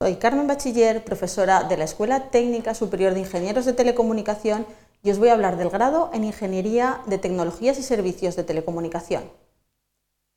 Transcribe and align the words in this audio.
Soy 0.00 0.14
Carmen 0.14 0.46
Bachiller, 0.46 1.04
profesora 1.04 1.64
de 1.64 1.76
la 1.76 1.82
Escuela 1.82 2.30
Técnica 2.30 2.72
Superior 2.72 3.14
de 3.14 3.20
Ingenieros 3.20 3.64
de 3.64 3.72
Telecomunicación 3.72 4.64
y 5.02 5.10
os 5.10 5.18
voy 5.18 5.26
a 5.26 5.32
hablar 5.32 5.56
del 5.56 5.70
grado 5.70 6.10
en 6.14 6.22
Ingeniería 6.22 7.00
de 7.06 7.18
Tecnologías 7.18 7.80
y 7.80 7.82
Servicios 7.82 8.36
de 8.36 8.44
Telecomunicación. 8.44 9.24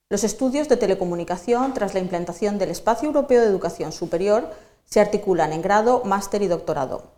Los 0.10 0.24
estudios 0.24 0.68
de 0.68 0.78
telecomunicación 0.78 1.76
tras 1.76 1.94
la 1.94 2.00
implantación 2.00 2.58
del 2.58 2.72
Espacio 2.72 3.06
Europeo 3.06 3.40
de 3.40 3.46
Educación 3.46 3.92
Superior 3.92 4.50
se 4.86 5.00
articulan 5.00 5.54
en 5.54 5.62
grado, 5.62 6.02
máster 6.06 6.42
y 6.42 6.48
doctorado. 6.48 7.12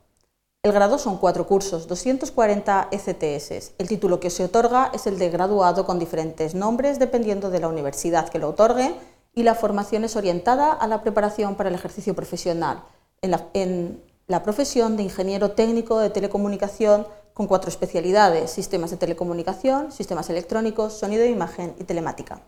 El 0.63 0.73
grado 0.73 0.97
son 0.97 1.19
cuatro 1.19 1.47
cursos, 1.47 1.87
240 1.87 2.89
ECTS. 2.91 3.71
El 3.77 3.87
título 3.87 4.19
que 4.19 4.29
se 4.29 4.43
otorga 4.43 4.91
es 4.93 5.07
el 5.07 5.17
de 5.17 5.29
graduado 5.29 5.85
con 5.85 5.97
diferentes 5.97 6.55
nombres 6.55 6.99
dependiendo 6.99 7.49
de 7.49 7.61
la 7.61 7.69
universidad 7.69 8.27
que 8.27 8.39
lo 8.39 8.49
otorgue 8.49 8.93
y 9.33 9.43
la 9.43 9.55
formación 9.55 10.03
es 10.03 10.15
orientada 10.15 10.71
a 10.71 10.87
la 10.87 11.01
preparación 11.01 11.55
para 11.55 11.69
el 11.69 11.75
ejercicio 11.75 12.13
profesional 12.13 12.83
en 13.21 14.01
la, 14.27 14.43
profesión 14.43 14.97
de 14.97 15.03
ingeniero 15.03 15.51
técnico 15.51 15.99
de 15.99 16.09
telecomunicación 16.09 17.07
con 17.33 17.47
cuatro 17.47 17.69
especialidades, 17.69 18.51
sistemas 18.51 18.91
de 18.91 18.97
telecomunicación, 18.97 19.91
sistemas 19.91 20.29
electrónicos, 20.29 20.93
sonido 20.93 21.25
imagen 21.25 21.73
y 21.79 21.85
telemática. 21.85 22.41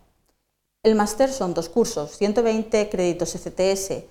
El 0.83 0.95
máster 0.95 1.31
son 1.31 1.53
dos 1.53 1.69
cursos, 1.69 2.17
120 2.17 2.89
créditos 2.89 3.33
ECTS. 3.33 4.03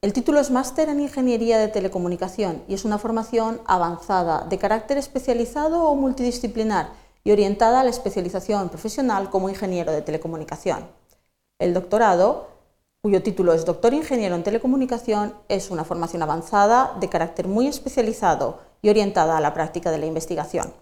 El 0.00 0.12
título 0.12 0.40
es 0.40 0.50
máster 0.50 0.88
en 0.88 1.00
ingeniería 1.00 1.58
de 1.58 1.68
telecomunicación 1.68 2.62
y 2.66 2.74
es 2.74 2.84
una 2.84 2.98
formación 2.98 3.60
avanzada 3.66 4.44
de 4.48 4.58
carácter 4.58 4.98
especializado 4.98 5.84
o 5.84 5.94
multidisciplinar 5.94 6.90
y 7.22 7.30
orientada 7.30 7.80
a 7.80 7.84
la 7.84 7.90
especialización 7.90 8.68
profesional 8.70 9.30
como 9.30 9.48
ingeniero 9.48 9.92
de 9.92 10.02
telecomunicación. 10.02 10.88
El 11.58 11.74
doctorado, 11.74 12.50
cuyo 13.02 13.20
título 13.20 13.52
es 13.52 13.64
Doctor 13.64 13.92
Ingeniero 13.92 14.36
en 14.36 14.44
Telecomunicación, 14.44 15.34
es 15.48 15.72
una 15.72 15.82
formación 15.82 16.22
avanzada 16.22 16.96
de 17.00 17.08
carácter 17.08 17.48
muy 17.48 17.66
especializado 17.66 18.60
y 18.80 18.90
orientada 18.90 19.36
a 19.36 19.40
la 19.40 19.54
práctica 19.54 19.90
de 19.90 19.98
la 19.98 20.06
investigación. 20.06 20.72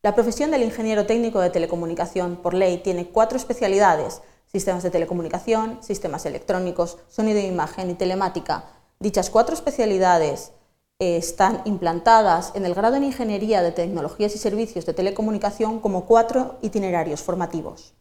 La 0.00 0.14
profesión 0.14 0.50
del 0.50 0.62
ingeniero 0.62 1.04
técnico 1.04 1.40
de 1.40 1.50
telecomunicación 1.50 2.36
por 2.36 2.54
ley 2.54 2.78
tiene 2.78 3.08
cuatro 3.08 3.36
especialidades, 3.36 4.22
sistemas 4.46 4.82
de 4.82 4.90
telecomunicación, 4.90 5.82
sistemas 5.82 6.24
electrónicos, 6.24 6.96
sonido 7.08 7.40
e 7.40 7.46
imagen 7.46 7.90
y 7.90 7.94
telemática. 7.94 8.64
Dichas 9.00 9.28
cuatro 9.28 9.54
especialidades 9.54 10.52
eh, 10.98 11.18
están 11.18 11.60
implantadas 11.66 12.52
en 12.54 12.64
el 12.64 12.74
grado 12.74 12.96
en 12.96 13.04
Ingeniería 13.04 13.60
de 13.60 13.72
Tecnologías 13.72 14.34
y 14.34 14.38
Servicios 14.38 14.86
de 14.86 14.94
Telecomunicación 14.94 15.78
como 15.78 16.06
cuatro 16.06 16.56
itinerarios 16.62 17.20
formativos. 17.20 17.92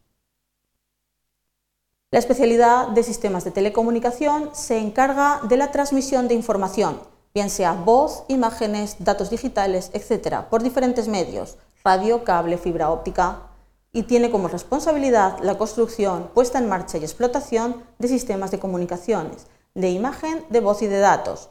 La 2.09 2.19
especialidad 2.19 2.87
de 2.87 3.03
sistemas 3.03 3.43
de 3.43 3.51
telecomunicación 3.51 4.51
se 4.53 4.77
encarga 4.77 5.41
de 5.43 5.57
la 5.57 5.71
transmisión 5.71 6.29
de 6.29 6.35
información, 6.35 7.01
bien 7.33 7.49
sea 7.49 7.73
voz, 7.73 8.23
imágenes, 8.29 8.95
datos 8.99 9.29
digitales, 9.29 9.91
etc., 9.91 10.43
por 10.49 10.63
diferentes 10.63 11.09
medios, 11.09 11.57
radio, 11.83 12.23
cable, 12.23 12.57
fibra 12.57 12.91
óptica, 12.91 13.49
y 13.91 14.03
tiene 14.03 14.31
como 14.31 14.47
responsabilidad 14.47 15.39
la 15.41 15.57
construcción, 15.57 16.29
puesta 16.33 16.59
en 16.59 16.69
marcha 16.69 16.97
y 16.97 17.03
explotación 17.03 17.83
de 17.99 18.07
sistemas 18.07 18.51
de 18.51 18.59
comunicaciones, 18.59 19.47
de 19.75 19.89
imagen, 19.89 20.45
de 20.49 20.61
voz 20.61 20.81
y 20.83 20.87
de 20.87 20.99
datos, 20.99 21.49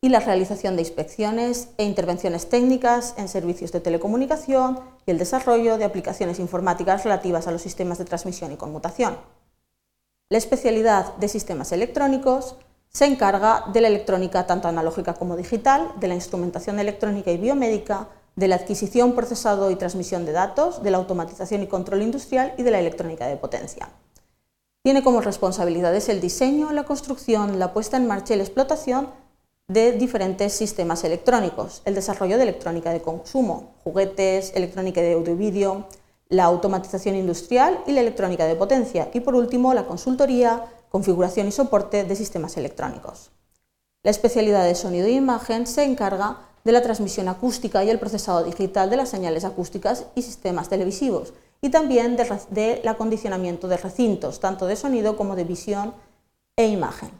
y 0.00 0.08
la 0.08 0.20
realización 0.20 0.76
de 0.76 0.82
inspecciones 0.82 1.70
e 1.78 1.84
intervenciones 1.84 2.48
técnicas 2.48 3.14
en 3.16 3.26
servicios 3.26 3.72
de 3.72 3.80
telecomunicación 3.80 4.78
y 5.04 5.10
el 5.10 5.18
desarrollo 5.18 5.78
de 5.78 5.84
aplicaciones 5.84 6.38
informáticas 6.38 7.02
relativas 7.02 7.48
a 7.48 7.50
los 7.50 7.62
sistemas 7.62 7.98
de 7.98 8.04
transmisión 8.04 8.52
y 8.52 8.56
conmutación. 8.56 9.16
La 10.28 10.38
especialidad 10.38 11.14
de 11.18 11.28
sistemas 11.28 11.70
electrónicos 11.70 12.56
se 12.88 13.04
encarga 13.04 13.62
de 13.72 13.80
la 13.80 13.86
electrónica 13.86 14.44
tanto 14.44 14.66
analógica 14.66 15.14
como 15.14 15.36
digital, 15.36 15.92
de 16.00 16.08
la 16.08 16.16
instrumentación 16.16 16.80
electrónica 16.80 17.30
y 17.30 17.36
biomédica, 17.36 18.08
de 18.34 18.48
la 18.48 18.56
adquisición, 18.56 19.14
procesado 19.14 19.70
y 19.70 19.76
transmisión 19.76 20.26
de 20.26 20.32
datos, 20.32 20.82
de 20.82 20.90
la 20.90 20.96
automatización 20.96 21.62
y 21.62 21.68
control 21.68 22.02
industrial 22.02 22.54
y 22.58 22.64
de 22.64 22.72
la 22.72 22.80
electrónica 22.80 23.28
de 23.28 23.36
potencia. 23.36 23.88
Tiene 24.82 25.04
como 25.04 25.20
responsabilidades 25.20 26.08
el 26.08 26.20
diseño, 26.20 26.72
la 26.72 26.86
construcción, 26.86 27.60
la 27.60 27.72
puesta 27.72 27.96
en 27.96 28.08
marcha 28.08 28.34
y 28.34 28.38
la 28.38 28.42
explotación 28.42 29.10
de 29.68 29.92
diferentes 29.92 30.52
sistemas 30.52 31.04
electrónicos, 31.04 31.82
el 31.84 31.94
desarrollo 31.94 32.36
de 32.36 32.42
electrónica 32.42 32.90
de 32.90 33.00
consumo, 33.00 33.74
juguetes, 33.84 34.52
electrónica 34.56 35.00
de 35.02 35.12
audio 35.12 35.34
y 35.34 35.36
vídeo, 35.36 35.86
la 36.28 36.44
automatización 36.44 37.14
industrial 37.14 37.82
y 37.86 37.92
la 37.92 38.00
electrónica 38.00 38.46
de 38.46 38.56
potencia 38.56 39.10
y 39.12 39.20
por 39.20 39.34
último 39.34 39.74
la 39.74 39.86
consultoría, 39.86 40.64
configuración 40.88 41.48
y 41.48 41.52
soporte 41.52 42.04
de 42.04 42.16
sistemas 42.16 42.56
electrónicos. 42.56 43.30
La 44.02 44.10
especialidad 44.10 44.64
de 44.64 44.74
sonido 44.74 45.06
e 45.06 45.12
imagen 45.12 45.66
se 45.66 45.84
encarga 45.84 46.38
de 46.64 46.72
la 46.72 46.82
transmisión 46.82 47.28
acústica 47.28 47.84
y 47.84 47.90
el 47.90 47.98
procesado 47.98 48.42
digital 48.42 48.90
de 48.90 48.96
las 48.96 49.08
señales 49.08 49.44
acústicas 49.44 50.06
y 50.14 50.22
sistemas 50.22 50.68
televisivos 50.68 51.32
y 51.60 51.70
también 51.70 52.16
del 52.50 52.86
acondicionamiento 52.88 53.68
de 53.68 53.76
recintos, 53.76 54.40
tanto 54.40 54.66
de 54.66 54.76
sonido 54.76 55.16
como 55.16 55.36
de 55.36 55.44
visión 55.44 55.94
e 56.56 56.66
imagen. 56.66 57.10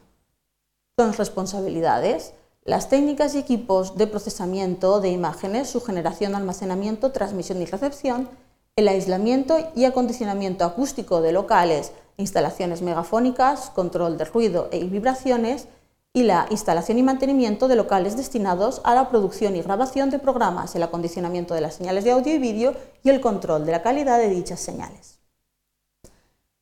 Son 0.97 1.13
responsabilidades 1.13 2.33
las 2.63 2.89
técnicas 2.89 3.33
y 3.35 3.39
equipos 3.39 3.97
de 3.97 4.07
procesamiento 4.07 4.99
de 4.99 5.09
imágenes, 5.09 5.69
su 5.69 5.79
generación, 5.79 6.35
almacenamiento, 6.35 7.13
transmisión 7.13 7.61
y 7.61 7.65
recepción, 7.65 8.29
el 8.77 8.87
aislamiento 8.87 9.57
y 9.75 9.85
acondicionamiento 9.85 10.63
acústico 10.63 11.19
de 11.21 11.31
locales, 11.31 11.93
instalaciones 12.15 12.83
megafónicas, 12.83 13.71
control 13.71 14.19
de 14.19 14.25
ruido 14.25 14.69
e 14.71 14.83
vibraciones 14.83 15.67
y 16.13 16.23
la 16.23 16.45
instalación 16.51 16.99
y 16.99 17.03
mantenimiento 17.03 17.67
de 17.67 17.75
locales 17.75 18.15
destinados 18.15 18.81
a 18.83 18.93
la 18.93 19.09
producción 19.09 19.55
y 19.55 19.63
grabación 19.63 20.11
de 20.11 20.19
programas, 20.19 20.75
el 20.75 20.83
acondicionamiento 20.83 21.55
de 21.55 21.61
las 21.61 21.73
señales 21.73 22.03
de 22.03 22.11
audio 22.11 22.35
y 22.35 22.37
vídeo 22.37 22.75
y 23.01 23.09
el 23.09 23.19
control 23.19 23.65
de 23.65 23.71
la 23.71 23.81
calidad 23.81 24.19
de 24.19 24.29
dichas 24.29 24.59
señales. 24.59 25.17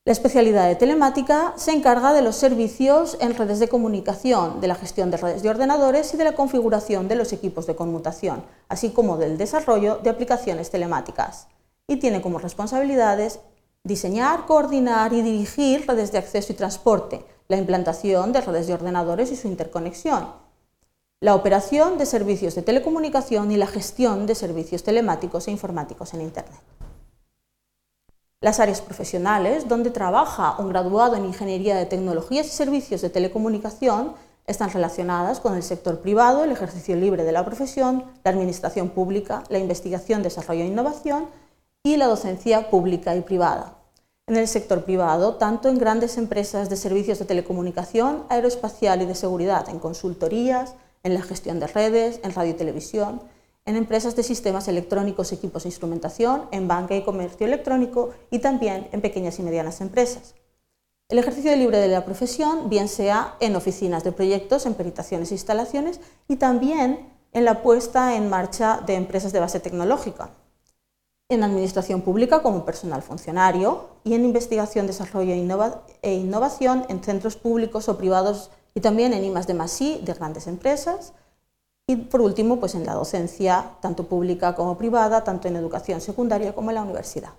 La 0.06 0.14
especialidad 0.14 0.70
de 0.70 0.76
telemática 0.76 1.54
se 1.58 1.72
encarga 1.72 2.14
de 2.14 2.22
los 2.22 2.38
servicios 2.38 3.18
en 3.20 3.36
redes 3.36 3.60
de 3.60 3.68
comunicación, 3.68 4.62
de 4.62 4.68
la 4.70 4.76
gestión 4.76 5.12
de 5.12 5.18
redes 5.18 5.44
de 5.44 5.50
ordenadores 5.50 6.14
y 6.14 6.18
de 6.18 6.24
la 6.24 6.36
configuración 6.36 7.10
de 7.10 7.16
los 7.16 7.34
equipos 7.34 7.68
de 7.68 7.76
conmutación, 7.76 8.46
así 8.70 8.92
como 8.92 9.18
del 9.18 9.38
desarrollo 9.38 9.98
de 9.98 10.12
aplicaciones 10.12 10.70
telemáticas 10.70 11.48
y 11.88 11.98
tiene 11.98 12.22
como 12.22 12.40
responsabilidades 12.40 13.40
diseñar, 13.84 14.46
coordinar 14.46 15.14
y 15.14 15.22
dirigir 15.22 15.86
redes 15.88 16.12
de 16.12 16.18
acceso 16.18 16.52
y 16.52 16.56
transporte, 16.56 17.24
la 17.48 17.58
implantación 17.58 18.32
de 18.32 18.42
redes 18.42 18.68
de 18.68 18.74
ordenadores 18.74 19.32
y 19.32 19.36
su 19.36 19.48
interconexión, 19.48 20.30
la 21.22 21.36
operación 21.36 21.98
de 21.98 22.08
servicios 22.08 22.56
de 22.56 22.64
telecomunicación 22.64 23.52
y 23.52 23.58
la 23.58 23.68
gestión 23.68 24.26
de 24.26 24.36
servicios 24.36 24.84
telemáticos 24.84 25.48
e 25.48 25.52
informáticos 25.52 26.14
en 26.14 26.22
Internet. 26.22 26.60
Las 28.42 28.60
áreas 28.60 28.82
profesionales 28.82 29.68
donde 29.68 29.92
trabaja 29.92 30.56
un 30.60 30.70
graduado 30.70 31.16
en 31.16 31.26
Ingeniería 31.26 31.76
de 31.76 31.86
Tecnologías 31.86 32.48
y 32.48 32.52
Servicios 32.52 33.02
de 33.02 33.10
Telecomunicación 33.10 34.14
están 34.46 34.70
relacionadas 34.72 35.40
con 35.40 35.56
el 35.56 35.64
sector 35.64 36.02
privado, 36.02 36.44
el 36.44 36.52
ejercicio 36.52 36.96
libre 36.96 37.24
de 37.24 37.32
la 37.32 37.46
profesión, 37.46 38.04
la 38.24 38.32
administración 38.32 38.90
pública, 38.90 39.44
la 39.50 39.58
investigación, 39.58 40.22
desarrollo 40.22 40.62
e 40.62 40.68
innovación 40.68 41.28
y 41.86 41.98
la 41.98 42.08
docencia 42.08 42.72
pública 42.72 43.16
y 43.16 43.22
privada. 43.22 43.78
En 44.26 44.38
el 44.38 44.48
sector 44.48 44.86
privado, 44.86 45.36
tanto 45.36 45.70
en 45.70 45.78
grandes 45.78 46.18
empresas 46.18 46.68
de 46.68 46.78
servicios 46.78 47.20
de 47.20 47.26
telecomunicación, 47.26 48.24
aeroespacial 48.28 49.04
y 49.04 49.06
de 49.06 49.14
seguridad, 49.14 49.70
en 49.70 49.78
consultorías, 49.78 50.74
en 51.04 51.14
la 51.14 51.22
gestión 51.22 51.60
de 51.60 51.68
redes, 51.68 52.20
en 52.24 52.34
radio 52.34 52.54
y 52.54 52.56
televisión, 52.56 53.22
en 53.66 53.76
empresas 53.76 54.16
de 54.16 54.24
sistemas 54.24 54.68
electrónicos, 54.68 55.32
equipos 55.32 55.66
e 55.66 55.68
instrumentación, 55.68 56.48
en 56.52 56.68
banca 56.68 56.96
y 56.96 57.04
comercio 57.04 57.46
electrónico 57.46 58.16
y 58.32 58.40
también 58.40 58.88
en 58.92 59.02
pequeñas 59.02 59.38
y 59.38 59.44
medianas 59.44 59.80
empresas. 59.80 60.34
El 61.08 61.20
ejercicio 61.20 61.56
libre 61.56 61.78
de 61.78 61.88
la 61.88 62.04
profesión, 62.04 62.68
bien 62.68 62.88
sea 62.88 63.36
en 63.40 63.56
oficinas 63.56 64.04
de 64.04 64.12
proyectos, 64.12 64.66
en 64.66 64.74
peritaciones 64.74 65.30
e 65.30 65.36
instalaciones 65.36 66.02
y 66.28 66.38
también 66.38 67.14
en 67.32 67.46
la 67.46 67.62
puesta 67.62 68.16
en 68.16 68.28
marcha 68.28 68.82
de 68.88 68.96
empresas 68.96 69.32
de 69.34 69.40
base 69.40 69.60
tecnológica, 69.60 70.32
en 71.30 71.44
administración 71.44 72.02
pública 72.02 72.42
como 72.44 72.66
personal 72.66 73.02
funcionario 73.02 73.90
y 74.04 74.14
en 74.14 74.26
investigación, 74.26 74.86
desarrollo 74.86 75.34
e, 75.34 76.14
innovación 76.14 76.86
en 76.88 77.04
centros 77.04 77.36
públicos 77.36 77.90
o 77.90 77.98
privados 77.98 78.52
y 78.76 78.82
también 78.82 79.14
en 79.14 79.24
I+D+, 79.24 79.56
I 79.80 80.02
de 80.04 80.14
grandes 80.14 80.48
empresas. 80.48 81.14
Y 81.88 81.96
por 81.98 82.22
último, 82.22 82.60
pues 82.60 82.76
en 82.76 82.86
la 82.86 82.94
docencia, 82.94 83.78
tanto 83.82 84.08
pública 84.08 84.56
como 84.56 84.78
privada, 84.78 85.24
tanto 85.24 85.48
en 85.48 85.56
educación 85.56 86.02
secundaria 86.02 86.54
como 86.54 86.72
en 86.72 86.76
la 86.76 86.84
universidad. 86.84 87.34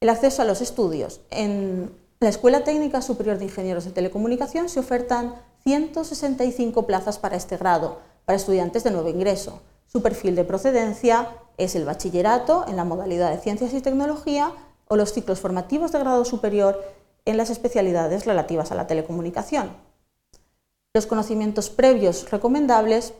El 0.00 0.08
acceso 0.10 0.42
a 0.42 0.44
los 0.44 0.60
estudios. 0.60 1.20
En 1.30 1.90
la 2.20 2.28
Escuela 2.28 2.64
Técnica 2.64 3.02
Superior 3.02 3.38
de 3.38 3.44
Ingenieros 3.46 3.84
de 3.84 3.90
Telecomunicación 3.90 4.68
se 4.68 4.80
ofertan 4.80 5.34
165 5.64 6.86
plazas 6.86 7.18
para 7.18 7.36
este 7.36 7.56
grado, 7.56 7.98
para 8.24 8.36
estudiantes 8.36 8.84
de 8.84 8.92
nuevo 8.92 9.08
ingreso. 9.08 9.60
Su 9.86 10.02
perfil 10.02 10.36
de 10.36 10.44
procedencia 10.44 11.28
es 11.58 11.74
el 11.74 11.84
bachillerato 11.84 12.64
en 12.68 12.76
la 12.76 12.84
modalidad 12.84 13.30
de 13.30 13.38
ciencias 13.38 13.74
y 13.74 13.80
tecnología 13.80 14.52
o 14.88 14.96
los 14.96 15.12
ciclos 15.12 15.40
formativos 15.40 15.92
de 15.92 15.98
grado 15.98 16.24
superior 16.24 16.82
en 17.24 17.36
las 17.36 17.50
especialidades 17.50 18.24
relativas 18.24 18.72
a 18.72 18.74
la 18.74 18.86
telecomunicación. 18.86 19.70
Los 20.94 21.06
conocimientos 21.06 21.68
previos 21.68 22.30
recomendables, 22.30 23.12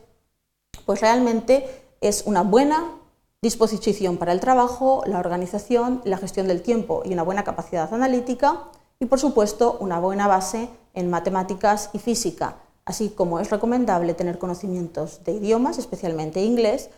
pues 0.85 1.01
realmente 1.01 1.83
es 2.01 2.23
una 2.25 2.41
buena 2.41 2.95
disposición 3.41 4.17
para 4.17 4.31
el 4.31 4.39
trabajo, 4.39 5.03
la 5.05 5.19
organización, 5.19 6.01
la 6.03 6.17
gestión 6.17 6.47
del 6.47 6.61
tiempo 6.61 7.03
y 7.05 7.13
una 7.13 7.23
buena 7.23 7.43
capacidad 7.43 7.93
analítica 7.93 8.63
y, 8.99 9.05
por 9.05 9.19
supuesto, 9.19 9.77
una 9.79 9.99
buena 9.99 10.27
base 10.27 10.69
en 10.93 11.09
matemáticas 11.09 11.89
y 11.93 11.99
física, 11.99 12.57
así 12.85 13.09
como 13.09 13.39
es 13.39 13.49
recomendable 13.49 14.13
tener 14.13 14.39
conocimientos 14.39 15.23
de 15.23 15.33
idiomas, 15.33 15.77
especialmente 15.77 16.41
inglés, 16.41 16.89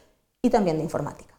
y 0.41 0.49
también 0.49 0.77
de 0.77 0.83
informática. 0.83 1.30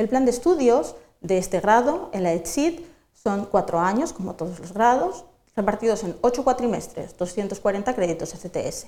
El 0.00 0.08
plan 0.08 0.24
de 0.24 0.30
estudios 0.30 0.96
de 1.20 1.36
este 1.36 1.60
grado 1.60 2.08
en 2.14 2.22
la 2.22 2.32
ETSID 2.32 2.80
son 3.12 3.44
cuatro 3.44 3.80
años, 3.80 4.14
como 4.14 4.34
todos 4.34 4.58
los 4.58 4.72
grados, 4.72 5.26
repartidos 5.54 6.04
en 6.04 6.16
ocho 6.22 6.42
cuatrimestres, 6.42 7.18
240 7.18 7.94
créditos 7.94 8.32
ECTS. 8.34 8.86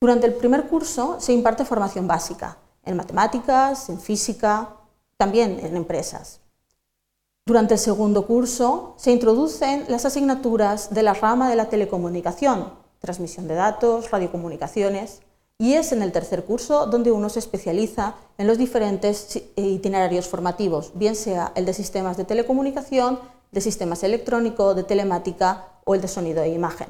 Durante 0.00 0.26
el 0.26 0.32
primer 0.32 0.68
curso 0.68 1.20
se 1.20 1.34
imparte 1.34 1.66
formación 1.66 2.06
básica 2.06 2.56
en 2.82 2.96
matemáticas, 2.96 3.90
en 3.90 4.00
física, 4.00 4.70
también 5.18 5.60
en 5.62 5.76
empresas. 5.76 6.40
Durante 7.44 7.74
el 7.74 7.80
segundo 7.80 8.26
curso 8.26 8.94
se 8.96 9.12
introducen 9.12 9.84
las 9.88 10.06
asignaturas 10.06 10.94
de 10.94 11.02
la 11.02 11.12
rama 11.12 11.50
de 11.50 11.56
la 11.56 11.68
telecomunicación, 11.68 12.72
transmisión 13.00 13.48
de 13.48 13.54
datos, 13.54 14.10
radiocomunicaciones, 14.10 15.20
y 15.58 15.74
es 15.74 15.92
en 15.92 16.02
el 16.02 16.12
tercer 16.12 16.44
curso 16.44 16.86
donde 16.86 17.12
uno 17.12 17.28
se 17.28 17.38
especializa 17.38 18.14
en 18.38 18.46
los 18.46 18.58
diferentes 18.58 19.42
itinerarios 19.56 20.26
formativos, 20.28 20.92
bien 20.94 21.16
sea 21.16 21.52
el 21.54 21.64
de 21.64 21.72
sistemas 21.72 22.16
de 22.16 22.24
telecomunicación, 22.24 23.18
de 23.52 23.60
sistemas 23.60 24.02
electrónicos, 24.02 24.76
de 24.76 24.84
telemática 24.84 25.68
o 25.84 25.94
el 25.94 26.00
de 26.00 26.08
sonido 26.08 26.42
e 26.42 26.50
imagen. 26.50 26.88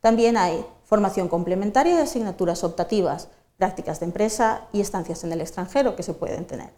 También 0.00 0.36
hay 0.36 0.64
formación 0.84 1.28
complementaria 1.28 1.96
de 1.96 2.02
asignaturas 2.02 2.64
optativas, 2.64 3.28
prácticas 3.58 4.00
de 4.00 4.06
empresa 4.06 4.68
y 4.72 4.80
estancias 4.80 5.22
en 5.24 5.32
el 5.32 5.42
extranjero 5.42 5.94
que 5.94 6.02
se 6.02 6.14
pueden 6.14 6.46
tener. 6.46 6.70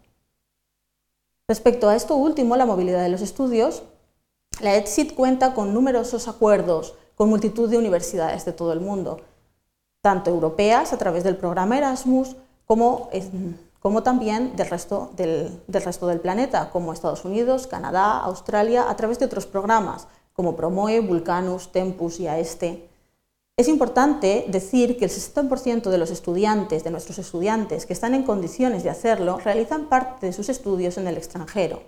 Respecto 1.47 1.87
a 1.87 1.95
esto 1.95 2.15
último, 2.15 2.57
la 2.57 2.65
movilidad 2.65 3.01
de 3.01 3.09
los 3.09 3.21
estudios, 3.21 3.83
la 4.59 4.75
ETSIT 4.75 5.15
cuenta 5.15 5.53
con 5.53 5.73
numerosos 5.73 6.27
acuerdos 6.27 6.95
con 7.15 7.29
multitud 7.29 7.69
de 7.69 7.77
universidades 7.77 8.43
de 8.43 8.53
todo 8.53 8.73
el 8.73 8.81
mundo, 8.81 9.21
tanto 10.03 10.29
europeas 10.29 10.91
a 10.91 10.97
través 10.97 11.23
del 11.23 11.37
programa 11.37 11.77
Erasmus 11.77 12.35
como, 12.65 13.09
como 13.79 14.03
también 14.03 14.53
del 14.57 14.69
resto 14.69 15.11
del, 15.15 15.61
del 15.65 15.81
resto 15.81 16.07
del 16.07 16.19
planeta, 16.19 16.71
como 16.71 16.91
Estados 16.91 17.23
Unidos, 17.23 17.67
Canadá, 17.67 18.19
Australia, 18.19 18.89
a 18.89 18.95
través 18.97 19.17
de 19.17 19.25
otros 19.25 19.45
programas 19.45 20.07
como 20.33 20.57
Promoe, 20.57 20.99
Vulcanus, 20.99 21.71
Tempus 21.71 22.19
y 22.19 22.27
AESTE. 22.27 22.89
Es 23.55 23.69
importante 23.69 24.45
decir 24.49 24.97
que 24.97 25.05
el 25.05 25.11
60% 25.11 25.89
de 25.89 25.97
los 25.97 26.11
estudiantes, 26.11 26.83
de 26.83 26.91
nuestros 26.91 27.17
estudiantes 27.17 27.85
que 27.85 27.93
están 27.93 28.13
en 28.13 28.23
condiciones 28.23 28.83
de 28.83 28.89
hacerlo, 28.89 29.37
realizan 29.37 29.87
parte 29.87 30.25
de 30.25 30.33
sus 30.33 30.49
estudios 30.49 30.97
en 30.97 31.07
el 31.07 31.15
extranjero. 31.15 31.81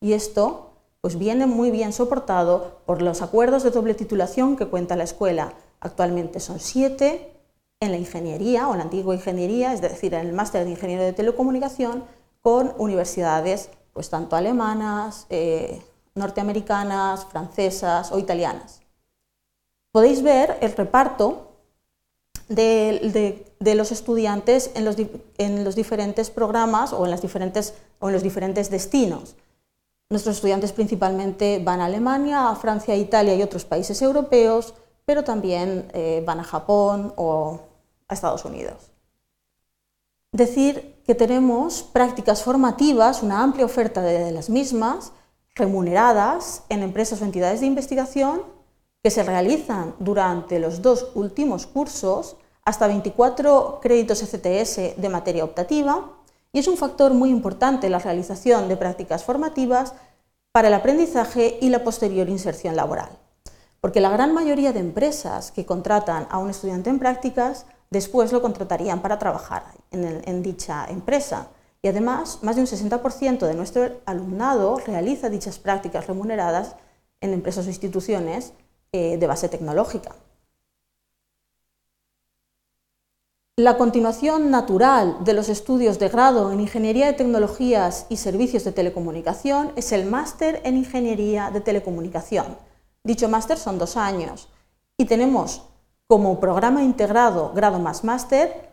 Y 0.00 0.12
esto 0.12 0.70
pues 1.00 1.18
viene 1.18 1.46
muy 1.46 1.72
bien 1.72 1.92
soportado 1.92 2.80
por 2.86 3.02
los 3.02 3.22
acuerdos 3.22 3.64
de 3.64 3.70
doble 3.70 3.94
titulación 3.94 4.56
que 4.56 4.66
cuenta 4.66 4.94
la 4.94 5.04
escuela. 5.04 5.54
Actualmente 5.80 6.38
son 6.38 6.60
siete 6.60 7.35
en 7.80 7.90
la 7.90 7.98
ingeniería 7.98 8.68
o 8.68 8.72
en 8.72 8.78
la 8.78 8.84
antigua 8.84 9.14
ingeniería, 9.14 9.72
es 9.72 9.80
decir, 9.80 10.14
en 10.14 10.26
el 10.26 10.32
máster 10.32 10.64
de 10.64 10.70
ingeniero 10.70 11.02
de 11.02 11.12
telecomunicación, 11.12 12.04
con 12.40 12.74
universidades 12.78 13.70
pues 13.92 14.10
tanto 14.10 14.36
alemanas, 14.36 15.26
eh, 15.30 15.82
norteamericanas, 16.14 17.26
francesas 17.26 18.12
o 18.12 18.18
italianas 18.18 18.80
podéis 19.96 20.22
ver 20.22 20.58
el 20.60 20.76
reparto 20.76 21.52
de, 22.50 23.46
los 23.60 23.92
estudiantes 23.92 24.70
en 24.74 24.84
los, 24.84 25.74
diferentes 25.74 26.28
programas 26.28 26.92
o 26.92 27.06
en, 27.06 27.12
los 28.12 28.22
diferentes 28.22 28.70
destinos. 28.70 29.36
Nuestros 30.10 30.36
estudiantes 30.36 30.72
principalmente 30.72 31.62
van 31.64 31.80
a 31.80 31.86
Alemania, 31.86 32.50
a 32.50 32.56
Francia, 32.56 32.92
a 32.92 32.98
Italia 32.98 33.36
y 33.36 33.42
otros 33.42 33.64
países 33.64 34.02
europeos, 34.02 34.74
pero 35.06 35.24
también 35.24 35.88
eh, 35.94 36.22
van 36.26 36.40
a 36.40 36.44
Japón 36.44 37.14
o 37.16 37.60
a 38.08 38.14
Estados 38.14 38.44
Unidos. 38.44 38.90
Decir 40.32 41.00
que 41.06 41.14
tenemos 41.14 41.82
prácticas 41.82 42.42
formativas, 42.42 43.22
una 43.22 43.42
amplia 43.42 43.64
oferta 43.64 44.02
de 44.02 44.32
las 44.32 44.50
mismas, 44.50 45.12
remuneradas 45.54 46.64
en 46.68 46.82
empresas 46.82 47.22
o 47.22 47.24
entidades 47.24 47.60
de 47.60 47.66
investigación 47.66 48.42
que 49.02 49.10
se 49.10 49.22
realizan 49.22 49.94
durante 49.98 50.58
los 50.58 50.82
dos 50.82 51.12
últimos 51.14 51.66
cursos, 51.66 52.36
hasta 52.64 52.88
24 52.88 53.78
créditos 53.80 54.22
ECTS 54.22 55.00
de 55.00 55.08
materia 55.08 55.44
optativa, 55.44 56.10
y 56.52 56.58
es 56.58 56.66
un 56.66 56.76
factor 56.76 57.14
muy 57.14 57.30
importante 57.30 57.88
la 57.88 58.00
realización 58.00 58.68
de 58.68 58.76
prácticas 58.76 59.22
formativas 59.22 59.94
para 60.50 60.68
el 60.68 60.74
aprendizaje 60.74 61.58
y 61.60 61.68
la 61.68 61.84
posterior 61.84 62.28
inserción 62.28 62.74
laboral. 62.74 63.10
Porque 63.86 64.00
la 64.00 64.10
gran 64.10 64.34
mayoría 64.34 64.72
de 64.72 64.80
empresas 64.80 65.52
que 65.52 65.64
contratan 65.64 66.26
a 66.28 66.38
un 66.38 66.50
estudiante 66.50 66.90
en 66.90 66.98
prácticas 66.98 67.66
después 67.88 68.32
lo 68.32 68.42
contratarían 68.42 69.00
para 69.00 69.16
trabajar 69.16 69.62
en, 69.92 70.42
dicha 70.42 70.86
empresa. 70.88 71.50
Y 71.82 71.86
además, 71.86 72.40
más 72.42 72.56
de 72.56 72.62
un 72.62 72.66
60% 72.66 73.46
de 73.46 73.54
nuestro 73.54 74.00
alumnado 74.04 74.78
realiza 74.84 75.30
dichas 75.30 75.60
prácticas 75.60 76.08
remuneradas 76.08 76.74
en 77.20 77.32
empresas 77.32 77.66
o 77.66 77.68
instituciones 77.68 78.54
eh, 78.90 79.18
de 79.18 79.26
base 79.28 79.48
tecnológica. 79.48 80.16
La 83.54 83.78
continuación 83.78 84.50
natural 84.50 85.18
de 85.22 85.32
los 85.32 85.48
estudios 85.48 86.00
de 86.00 86.08
grado 86.08 86.50
en 86.50 86.58
Ingeniería 86.58 87.06
de 87.06 87.12
Tecnologías 87.12 88.06
y 88.08 88.16
Servicios 88.16 88.64
de 88.64 88.72
Telecomunicación 88.72 89.70
es 89.76 89.92
el 89.92 90.06
máster 90.06 90.60
en 90.64 90.76
Ingeniería 90.76 91.52
de 91.52 91.60
Telecomunicación. 91.60 92.65
Dicho 93.06 93.28
máster 93.28 93.56
son 93.56 93.78
dos 93.78 93.96
años 93.96 94.48
y 94.96 95.04
tenemos 95.04 95.62
como 96.08 96.40
programa 96.40 96.82
integrado 96.82 97.52
grado 97.54 97.78
más 97.78 98.02
máster 98.02 98.68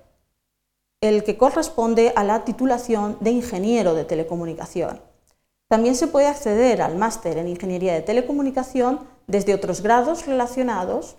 el 1.02 1.24
que 1.24 1.38
corresponde 1.38 2.14
a 2.16 2.24
la 2.24 2.44
titulación 2.44 3.16
de 3.20 3.30
Ingeniero 3.30 3.94
de 3.94 4.06
Telecomunicación. 4.06 5.00
También 5.68 5.94
se 5.94 6.08
puede 6.08 6.26
acceder 6.26 6.82
al 6.82 6.98
máster 6.98 7.38
en 7.38 7.48
Ingeniería 7.48 7.94
de 7.94 8.02
Telecomunicación 8.02 9.02
desde 9.28 9.54
otros 9.54 9.82
grados 9.82 10.26
relacionados 10.26 11.16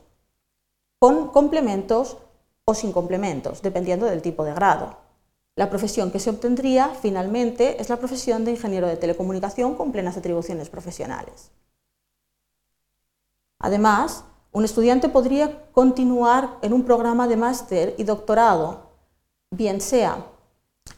con 0.99 1.29
complementos 1.29 2.17
o 2.65 2.75
sin 2.75 2.91
complementos, 2.91 3.63
dependiendo 3.63 4.07
del 4.07 4.23
tipo 4.23 4.43
de 4.43 4.55
grado. 4.55 4.97
La 5.55 5.71
profesión 5.71 6.11
que 6.11 6.19
se 6.19 6.31
obtendría 6.31 6.89
finalmente 7.01 7.81
es 7.81 7.91
la 7.91 7.99
profesión 7.99 8.45
de 8.45 8.51
ingeniero 8.51 8.89
de 8.89 8.97
telecomunicación 8.97 9.77
con 9.77 9.93
plenas 9.93 10.17
atribuciones 10.17 10.69
profesionales. 10.69 11.53
Además, 13.65 14.25
un 14.53 14.67
estudiante 14.67 15.09
podría 15.09 15.71
continuar 15.73 16.59
en 16.61 16.75
un 16.75 16.85
programa 16.85 17.27
de 17.27 17.39
máster 17.39 17.95
y 17.97 18.05
doctorado, 18.05 18.91
bien 19.51 19.81
sea 19.81 20.27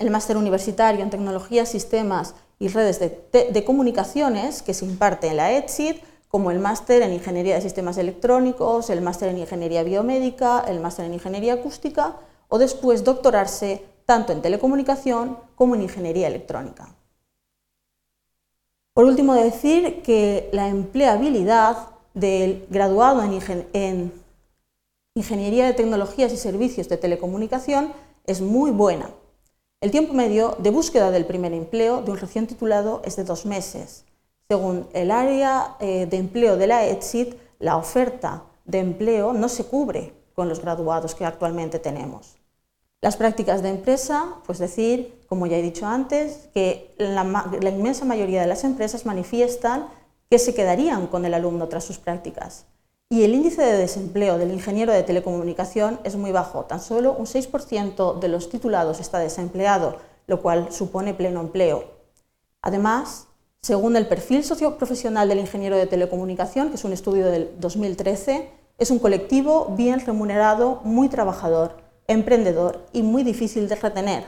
el 0.00 0.10
máster 0.10 0.36
universitario 0.36 1.00
en 1.00 1.10
tecnologías, 1.10 1.68
sistemas 1.68 2.34
y 2.58 2.66
redes 2.66 2.98
de, 2.98 3.50
de 3.52 3.64
comunicaciones 3.64 4.62
que 4.62 4.74
se 4.74 4.84
imparte 4.84 5.28
en 5.28 5.36
la 5.36 5.52
ETSID 5.52 5.94
como 6.26 6.50
el 6.50 6.58
máster 6.58 7.02
en 7.02 7.12
Ingeniería 7.12 7.54
de 7.54 7.60
Sistemas 7.60 7.98
Electrónicos, 7.98 8.90
el 8.90 9.00
máster 9.00 9.28
en 9.28 9.38
Ingeniería 9.38 9.84
Biomédica, 9.84 10.64
el 10.66 10.80
máster 10.80 11.04
en 11.04 11.14
Ingeniería 11.14 11.54
Acústica 11.54 12.16
o 12.48 12.58
después 12.58 13.04
doctorarse 13.04 13.84
tanto 14.06 14.32
en 14.32 14.42
Telecomunicación 14.42 15.38
como 15.54 15.76
en 15.76 15.82
Ingeniería 15.82 16.26
Electrónica. 16.26 16.88
Por 18.92 19.04
último, 19.04 19.34
decir 19.34 20.02
que 20.02 20.50
la 20.52 20.66
empleabilidad 20.66 21.95
del 22.16 22.66
graduado 22.68 23.22
en, 23.22 23.68
en 23.72 24.12
Ingeniería 25.14 25.66
de 25.66 25.74
Tecnologías 25.74 26.32
y 26.32 26.36
Servicios 26.36 26.88
de 26.88 26.96
Telecomunicación 26.96 27.92
es 28.24 28.40
muy 28.40 28.72
buena. 28.72 29.10
El 29.80 29.92
tiempo 29.92 30.14
medio 30.14 30.56
de 30.58 30.70
búsqueda 30.70 31.12
del 31.12 31.26
primer 31.26 31.52
empleo 31.52 32.02
de 32.02 32.10
un 32.10 32.18
recién 32.18 32.48
titulado 32.48 33.02
es 33.04 33.14
de 33.14 33.22
dos 33.22 33.46
meses 33.46 34.06
según 34.48 34.86
el 34.92 35.10
área 35.10 35.76
eh, 35.80 36.06
de 36.06 36.16
empleo 36.18 36.56
de 36.56 36.66
la 36.68 36.86
ETSIT, 36.86 37.34
la 37.58 37.76
oferta 37.76 38.44
de 38.64 38.78
empleo 38.78 39.32
no 39.32 39.48
se 39.48 39.64
cubre 39.64 40.12
con 40.34 40.48
los 40.48 40.60
graduados 40.60 41.14
que 41.14 41.24
actualmente 41.24 41.78
tenemos. 41.78 42.36
Las 43.00 43.16
prácticas 43.16 43.62
de 43.62 43.70
empresa, 43.70 44.36
pues 44.46 44.58
decir, 44.58 45.20
como 45.28 45.46
ya 45.46 45.56
he 45.56 45.62
dicho 45.62 45.86
antes, 45.86 46.48
que 46.54 46.94
la 46.98 47.70
inmensa 47.70 48.04
mayoría 48.04 48.40
de 48.40 48.46
las 48.46 48.64
empresas 48.64 49.04
manifiestan 49.04 49.86
que 50.30 50.38
se 50.38 50.54
quedarían 50.54 51.06
con 51.06 51.24
el 51.24 51.34
alumno 51.34 51.68
tras 51.68 51.84
sus 51.84 51.98
prácticas. 51.98 52.66
Y 53.08 53.22
el 53.22 53.34
índice 53.34 53.62
de 53.62 53.78
desempleo 53.78 54.38
del 54.38 54.52
ingeniero 54.52 54.92
de 54.92 55.02
telecomunicación 55.02 56.00
es 56.04 56.16
muy 56.16 56.32
bajo, 56.32 56.64
tan 56.64 56.80
solo 56.80 57.12
un 57.12 57.26
6% 57.26 58.18
de 58.18 58.28
los 58.28 58.48
titulados 58.48 59.00
está 59.00 59.18
desempleado, 59.18 59.98
lo 60.26 60.42
cual 60.42 60.72
supone 60.72 61.14
pleno 61.14 61.40
empleo. 61.40 61.84
Además, 62.62 63.28
Según 63.66 63.96
el 63.96 64.06
perfil 64.06 64.44
socioprofesional 64.44 65.28
del 65.28 65.40
ingeniero 65.40 65.76
de 65.76 65.88
telecomunicación, 65.88 66.68
que 66.68 66.76
es 66.76 66.84
un 66.84 66.92
estudio 66.92 67.26
del 67.26 67.50
2013, 67.58 68.48
es 68.78 68.92
un 68.92 69.00
colectivo 69.00 69.74
bien 69.76 69.98
remunerado, 69.98 70.80
muy 70.84 71.08
trabajador, 71.08 71.76
emprendedor 72.06 72.86
y 72.92 73.02
muy 73.02 73.24
difícil 73.24 73.68
de 73.68 73.74
retener. 73.74 74.22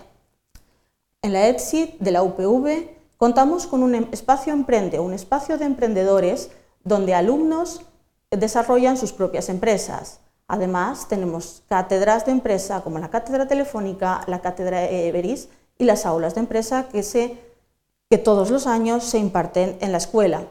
En 1.22 1.32
la 1.32 1.46
ETSIT 1.46 2.00
de 2.00 2.10
la 2.10 2.24
UPV 2.24 2.88
contamos 3.18 3.66
con 3.66 3.82
un 3.82 3.94
espacio 3.94 4.54
Emprende, 4.54 4.98
un 5.00 5.12
espacio 5.12 5.58
de 5.58 5.66
emprendedores 5.66 6.50
donde 6.84 7.14
alumnos 7.14 7.82
desarrollan 8.30 8.96
sus 8.96 9.12
propias 9.12 9.50
empresas. 9.50 10.20
Además, 10.46 11.08
tenemos 11.08 11.62
cátedras 11.68 12.24
de 12.24 12.32
empresa 12.32 12.80
como 12.80 12.98
la 12.98 13.10
cátedra 13.10 13.46
telefónica, 13.46 14.22
la 14.26 14.40
cátedra 14.40 14.84
Everis 14.84 15.50
y 15.76 15.84
las 15.84 16.06
aulas 16.06 16.34
de 16.34 16.40
empresa 16.40 16.88
que, 16.88 17.38
que 18.08 18.18
todos 18.18 18.50
los 18.50 18.66
años 18.66 19.04
se 19.04 19.18
imparten 19.18 19.76
en 19.80 19.92
la 19.92 19.98
escuela. 19.98 20.44